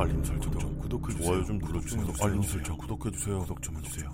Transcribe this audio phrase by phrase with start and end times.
[0.00, 1.26] 알림 설정 좀 구독해주세요.
[1.26, 2.06] 좋아요 좀 눌러주세요.
[2.22, 3.38] 알림 설정 구독해주세요.
[3.40, 4.10] 구독 좀 해주세요.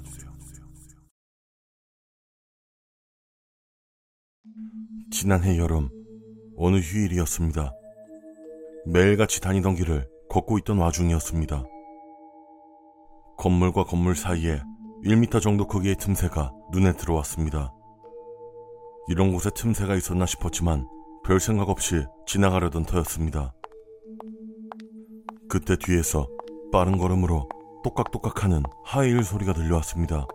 [5.12, 5.88] 지난해 여름
[6.56, 7.72] 어느 휴일이었습니다.
[8.86, 11.62] 매일같이 다니던 길을 걷고 있던 와중이었습니다.
[13.38, 14.60] 건물과 건물 사이에
[15.04, 17.72] 1m 정도 크기의 틈새가 눈에 들어왔습니다.
[19.08, 20.88] 이런 곳에 틈새가 있었나 싶었지만
[21.24, 23.52] 별 생각 없이 지나가려던 터였습니다.
[25.48, 26.28] 그때 뒤에서
[26.72, 27.48] 빠른 걸음으로
[27.84, 30.26] 똑깍똑깍 하는 하이힐 소리가 들려왔습니다.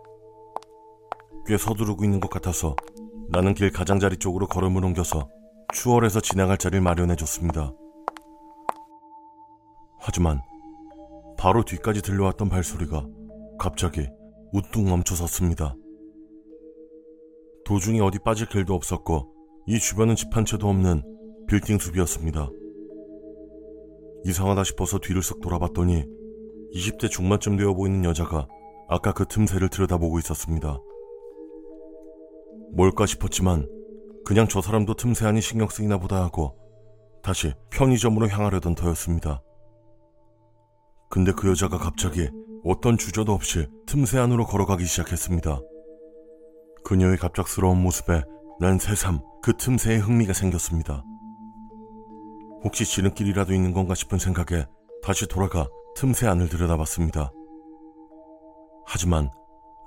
[1.46, 2.74] 꽤 서두르고 있는 것 같아서
[3.28, 5.28] 나는 길 가장자리 쪽으로 걸음을 옮겨서
[5.72, 7.72] 추월해서 지나갈 자리를 마련해 줬습니다.
[9.98, 10.40] 하지만
[11.36, 13.06] 바로 뒤까지 들려왔던 발소리가
[13.58, 14.08] 갑자기
[14.52, 15.74] 우뚝 멈춰섰습니다.
[17.64, 19.32] 도중에 어디 빠질 길도 없었고
[19.66, 21.02] 이 주변은 집 한 채도 없는
[21.48, 22.48] 빌딩 숲이었습니다.
[24.24, 26.04] 이상하다 싶어서 뒤를 쓱 돌아봤더니
[26.74, 28.46] 20대 중반쯤 되어 보이는 여자가
[28.88, 30.78] 아까 그 틈새를 들여다보고 있었습니다.
[32.74, 33.68] 뭘까 싶었지만
[34.24, 36.56] 그냥 저 사람도 틈새 안이 신경 쓰이나 보다 하고
[37.22, 39.42] 다시 편의점으로 향하려던 터였습니다.
[41.10, 42.28] 근데 그 여자가 갑자기
[42.64, 45.60] 어떤 주저도 없이 틈새 안으로 걸어가기 시작했습니다.
[46.84, 48.22] 그녀의 갑작스러운 모습에
[48.60, 51.04] 난 새삼 그 틈새에 흥미가 생겼습니다.
[52.64, 54.66] 혹시 지름길이라도 있는 건가 싶은 생각에
[55.02, 57.32] 다시 돌아가 틈새 안을 들여다봤습니다.
[58.86, 59.30] 하지만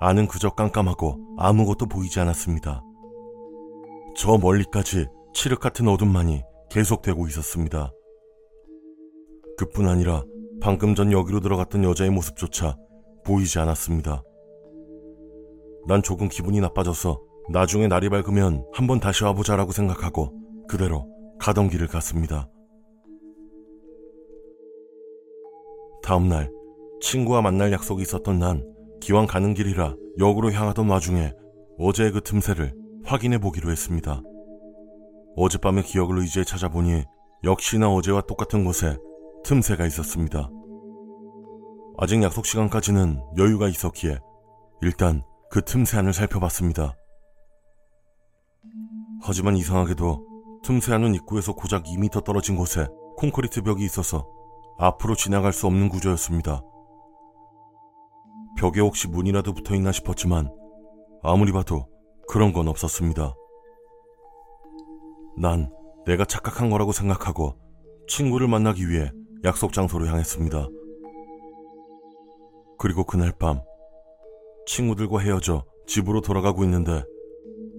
[0.00, 2.82] 안은 그저 깜깜하고 아무것도 보이지 않았습니다.
[4.14, 7.90] 저 멀리까지 칠흑 같은 어둠만이 계속되고 있었습니다.
[9.58, 10.22] 그뿐 아니라
[10.60, 12.76] 방금 전 여기로 들어갔던 여자의 모습조차
[13.24, 14.22] 보이지 않았습니다.
[15.86, 20.32] 난 조금 기분이 나빠져서 나중에 날이 밝으면 한번 다시 와보자라고 생각하고
[20.68, 22.48] 그대로 가던 길을 갔습니다.
[26.06, 26.48] 다음날
[27.00, 28.64] 친구와 만날 약속이 있었던 난
[29.00, 31.32] 기왕 가는 길이라 역으로 향하던 와중에
[31.80, 32.72] 어제의 그 틈새를
[33.04, 34.22] 확인해 보기로 했습니다.
[35.34, 37.02] 어젯밤의 기억을 의지해 찾아보니
[37.42, 38.96] 역시나 어제와 똑같은 곳에
[39.42, 40.48] 틈새가 있었습니다.
[41.98, 44.20] 아직 약속 시간까지는 여유가 있었기에
[44.82, 46.94] 일단 그 틈새 안을 살펴봤습니다.
[49.22, 52.86] 하지만 이상하게도 틈새 안은 입구에서 고작 2m 떨어진 곳에
[53.16, 54.36] 콘크리트 벽이 있어서
[54.78, 56.62] 앞으로 지나갈 수 없는 구조였습니다.
[58.58, 60.50] 벽에 혹시 문이라도 붙어 있나 싶었지만
[61.22, 61.86] 아무리 봐도
[62.28, 63.34] 그런 건 없었습니다.
[65.38, 65.70] 난
[66.06, 67.56] 내가 착각한 거라고 생각하고
[68.08, 69.10] 친구를 만나기 위해
[69.44, 70.68] 약속 장소로 향했습니다.
[72.78, 73.60] 그리고 그날 밤
[74.66, 77.02] 친구들과 헤어져 집으로 돌아가고 있는데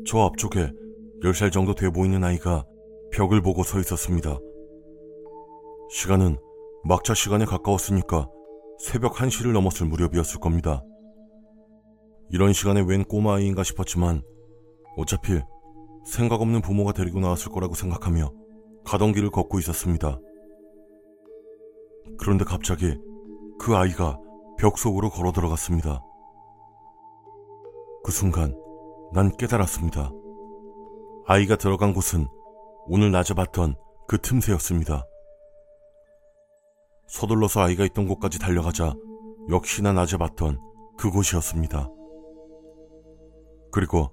[0.05, 0.71] 저 앞쪽에
[1.23, 2.65] 10살 정도 돼 보이는 아이가
[3.11, 4.37] 벽을 보고 서 있었습니다.
[5.89, 6.37] 시간은
[6.87, 8.29] 막차 시간에 가까웠으니까
[8.79, 10.81] 새벽 1시를 넘었을 무렵이었을 겁니다.
[12.29, 14.21] 이런 시간에 웬 꼬마아이인가 싶었지만
[14.95, 15.41] 어차피
[16.05, 18.31] 생각 없는 부모가 데리고 나왔을 거라고 생각하며
[18.85, 20.17] 가던 길을 걷고 있었습니다.
[22.17, 22.97] 그런데 갑자기
[23.59, 24.17] 그 아이가
[24.57, 26.01] 벽 속으로 걸어 들어갔습니다.
[28.05, 28.55] 그 순간
[29.13, 30.13] 난 깨달았습니다.
[31.25, 32.27] 아이가 들어간 곳은
[32.85, 33.75] 오늘 낮에 봤던
[34.07, 35.03] 그 틈새였습니다.
[37.07, 38.94] 서둘러서 아이가 있던 곳까지 달려가자
[39.50, 40.59] 역시나 낮에 봤던
[40.97, 41.90] 그곳이었습니다.
[43.72, 44.09] 그리고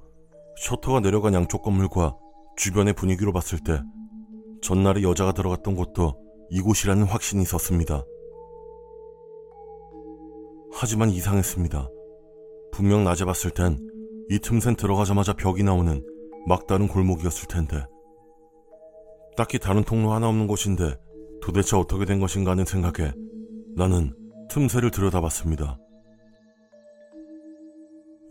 [0.59, 2.17] 셔터가 내려간 양쪽 건물과
[2.57, 3.81] 주변의 분위기로 봤을 때
[4.63, 6.15] 전날에 여자가 들어갔던 곳도
[6.51, 8.05] 이곳이라는 확신이 있었습니다.
[10.73, 11.89] 하지만 이상했습니다.
[12.73, 13.95] 분명 낮에 봤을 땐
[14.31, 16.03] 이 틈샌 들어가자마자 벽이 나오는
[16.47, 17.85] 막다른 골목이었을 텐데
[19.37, 20.97] 딱히 다른 통로 하나 없는 곳인데
[21.45, 23.13] 도대체 어떻게 된 것인가 하는 생각에
[23.77, 24.17] 나는
[24.49, 25.79] 틈새를 들여다봤습니다.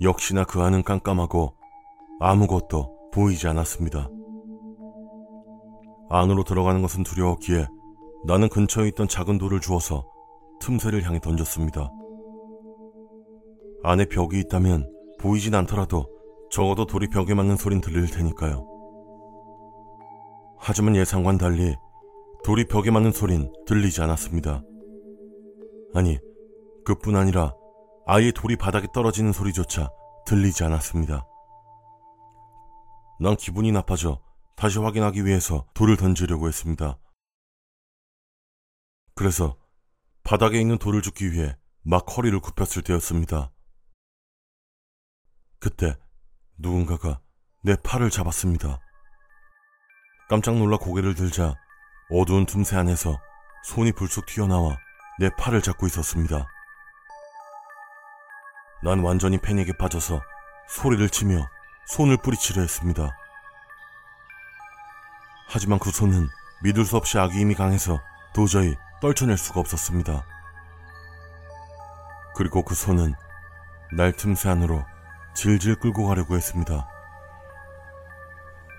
[0.01, 1.53] 역시나 그 안은 깜깜하고
[2.19, 4.09] 아무것도 보이지 않았습니다.
[6.09, 7.67] 안으로 들어가는 것은 두려웠기에
[8.25, 10.09] 나는 근처에 있던 작은 돌을 주워서
[10.59, 11.91] 틈새를 향해 던졌습니다.
[13.83, 16.09] 안에 벽이 있다면 보이진 않더라도
[16.49, 18.65] 적어도 돌이 벽에 맞는 소린 들릴 테니까요.
[20.57, 21.75] 하지만 예상과는 달리
[22.43, 24.61] 돌이 벽에 맞는 소린 들리지 않았습니다.
[25.93, 26.19] 아니,
[26.83, 27.53] 그뿐 아니라
[28.05, 29.89] 아예 돌이 바닥에 떨어지는 소리조차
[30.25, 31.25] 들리지 않았습니다.
[33.21, 34.21] 난 기분이 나빠져
[34.57, 36.99] 다시 확인하기 위해서 돌을 던지려고 했습니다.
[39.15, 39.57] 그래서
[40.25, 43.53] 바닥에 있는 돌을 줍기 위해 막 허리를 굽혔을 때였습니다.
[45.59, 45.95] 그때
[46.57, 47.21] 누군가가
[47.61, 48.81] 내 팔을 잡았습니다.
[50.27, 51.55] 깜짝 놀라 고개를 들자
[52.15, 53.19] 어두운 틈새 안에서
[53.63, 54.77] 손이 불쑥 튀어나와
[55.19, 56.45] 내 팔을 잡고 있었습니다.
[58.83, 60.21] 난 완전히 패닉에 빠져서
[60.67, 61.47] 소리를 치며
[61.87, 63.09] 손을 뿌리치려 했습니다.
[65.49, 66.27] 하지만 그 손은
[66.61, 67.99] 믿을 수 없이 악의 힘이 강해서
[68.35, 70.23] 도저히 떨쳐낼 수가 없었습니다.
[72.35, 73.15] 그리고 그 손은
[73.97, 74.85] 날 틈새 안으로
[75.33, 76.87] 질질 끌고 가려고 했습니다.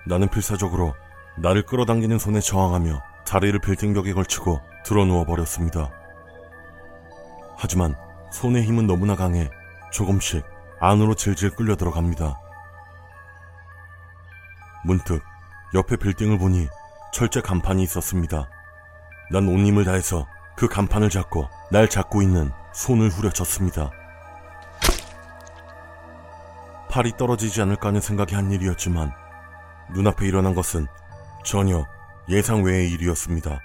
[0.07, 0.95] 나는 필사적으로
[1.37, 5.91] 나를 끌어당기는 손에 저항하며 다리를 빌딩 벽에 걸치고 드러누워 버렸습니다.
[7.57, 7.95] 하지만
[8.31, 9.49] 손의 힘은 너무나 강해
[9.91, 10.45] 조금씩
[10.79, 12.39] 안으로 질질 끌려 들어갑니다.
[14.83, 15.21] 문득
[15.73, 16.67] 옆에 빌딩을 보니
[17.11, 18.49] 철제 간판이 있었습니다.
[19.31, 23.89] 난 온 힘을 다해서 그 간판을 잡고 날 잡고 있는 손을 후려쳤습니다.
[26.91, 29.11] 팔이 떨어지지 않을까 하는 생각이 한 일이었지만
[29.93, 30.87] 눈앞에 일어난 것은
[31.43, 31.85] 전혀
[32.27, 33.59] 예상 외의 일이었습니다.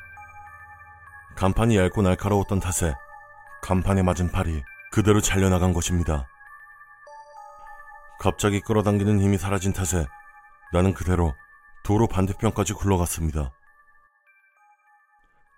[1.37, 2.95] 간판이 얇고 날카로웠던 탓에
[3.63, 4.63] 간판에 맞은 팔이
[4.93, 6.29] 그대로 잘려나간 것입니다.
[8.19, 10.05] 갑자기 끌어당기는 힘이 사라진 탓에
[10.75, 11.35] 나는 그대로
[11.85, 13.51] 도로 반대편까지 굴러갔습니다.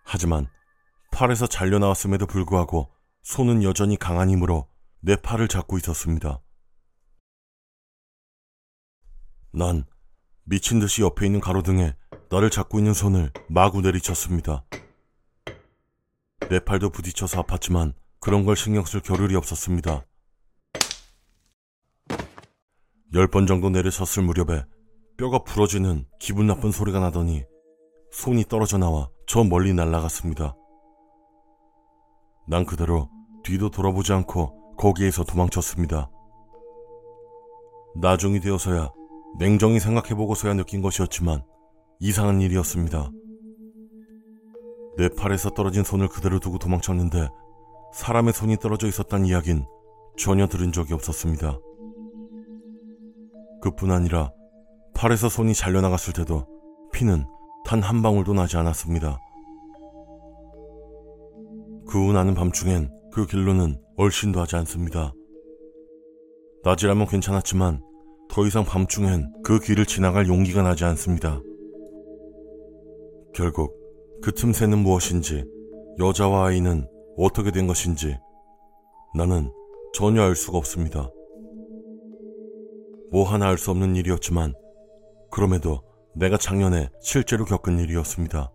[0.05, 0.49] 하지만
[1.11, 4.69] 팔에서 잘려나왔음에도 불구하고 손은 여전히 강한 힘으로
[5.01, 6.41] 내 팔을 잡고 있었습니다.
[9.53, 9.85] 난
[10.53, 11.95] 미친 듯이 옆에 있는 가로등에
[12.29, 14.67] 나를 잡고 있는 손을 마구 내리쳤습니다.
[16.51, 20.05] 내 팔도 부딪혀서 아팠지만 그런 걸 신경 쓸 겨를이 없었습니다.
[23.15, 24.67] 열 번 정도 내려섰을 무렵에
[25.17, 27.45] 뼈가 부러지는 기분 나쁜 소리가 나더니
[28.11, 30.55] 손이 떨어져 나와 저 멀리 날아갔습니다.
[32.47, 33.09] 난 그대로
[33.43, 36.11] 뒤도 돌아보지 않고 거기에서 도망쳤습니다.
[37.97, 38.91] 나중이 되어서야
[39.39, 41.43] 냉정히 생각해보고서야 느낀 것이었지만
[42.01, 43.11] 이상한 일이었습니다.
[44.99, 47.29] 내 팔에서 떨어진 손을 그대로 두고 도망쳤는데
[47.95, 49.65] 사람의 손이 떨어져 있었단 이야긴
[50.19, 51.59] 전혀 들은 적이 없었습니다.
[53.63, 54.33] 그뿐 아니라
[54.95, 56.47] 팔에서 손이 잘려나갔을 때도
[56.93, 57.25] 피는
[57.65, 59.19] 단 한 방울도 나지 않았습니다.
[61.87, 65.13] 그 후 나는 밤중엔 그 길로는 얼씬도 하지 않습니다.
[66.65, 67.83] 낮이라면 괜찮았지만
[68.33, 71.43] 더 이상 밤중엔 그 길을 지나갈 용기가 나지 않습니다.
[73.35, 73.77] 결국
[74.23, 75.45] 그 틈새는 무엇인지
[75.99, 76.89] 여자와 아이는
[77.19, 78.17] 어떻게 된 것인지
[79.15, 79.53] 나는
[79.93, 81.11] 전혀 알 수가 없습니다.
[83.11, 84.55] 뭐 하나 알 수 없는 일이었지만
[85.31, 85.83] 그럼에도
[86.15, 88.51] 내가 작년에 실제로 겪은 일이었습니다.